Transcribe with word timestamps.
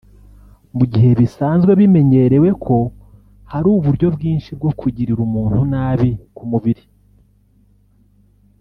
Mu 0.77 0.83
gihe 0.91 1.09
bisanzwe 1.19 1.71
bimenyererwe 1.79 2.49
ko 2.65 2.77
hari 3.51 3.67
uburyo 3.77 4.07
bwinshi 4.15 4.49
bwo 4.57 4.71
kugirira 4.79 5.19
umuntu 5.27 5.59
nabi 5.71 6.09
ku 6.35 6.43
mubiri 6.51 6.83